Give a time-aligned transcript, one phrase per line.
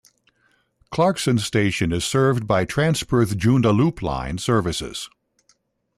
[0.89, 5.11] Clarkson station is served by Transperth Joondalup line services.